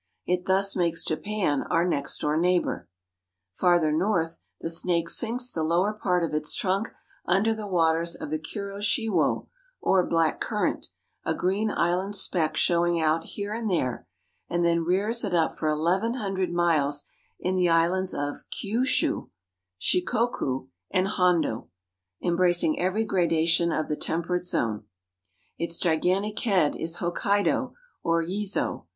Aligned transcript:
It 0.25 0.47
thus 0.47 0.75
makes 0.75 1.05
Japan 1.05 1.61
our 1.69 1.87
next 1.87 2.21
door 2.21 2.35
neighbor. 2.35 2.89
Farther 3.51 3.91
north 3.91 4.39
the 4.59 4.67
snike 4.71 5.09
sinks 5.09 5.51
the 5.51 5.61
lower 5.61 5.93
part 5.93 6.23
of 6.23 6.33
its 6.33 6.55
trunk 6.55 6.91
under 7.25 7.53
the 7.53 7.67
waters 7.67 8.15
of 8.15 8.31
the 8.31 8.39
Kuroshiwo 8.39 9.45
or 9.79 10.07
Black 10.07 10.39
Current, 10.39 10.87
a 11.23 11.35
green 11.35 11.69
island 11.69 12.15
speck 12.15 12.57
showing 12.57 12.99
out 12.99 13.25
here 13.25 13.53
and 13.53 13.69
there, 13.69 14.07
and 14.49 14.65
then 14.65 14.83
rears 14.83 15.23
it 15.23 15.35
up 15.35 15.55
for 15.55 15.67
eleven 15.69 16.15
hundred 16.15 16.51
miles 16.51 17.03
in 17.39 17.55
the 17.55 17.69
islands 17.69 18.11
of 18.11 18.37
Kiushu 18.49 18.49
(kyoo'shoo'), 18.49 19.29
Shikoku 19.77 19.77
(she'ko 19.79 20.27
koo), 20.29 20.69
and 20.89 21.07
Hondo, 21.09 21.69
embracing 22.23 22.79
every 22.79 23.03
gradation 23.03 23.71
of 23.71 23.87
the 23.87 23.95
Temperate 23.95 24.45
Zone. 24.47 24.85
Its 25.59 25.77
gigantic 25.77 26.39
head 26.39 26.75
is 26.75 26.97
Hokkaido 26.97 27.43
(h5k'ki 27.43 27.43
do) 27.69 27.75
or 28.01 28.23
Yezo. 28.23 28.85